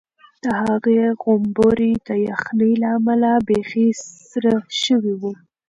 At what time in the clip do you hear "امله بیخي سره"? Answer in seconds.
2.97-4.53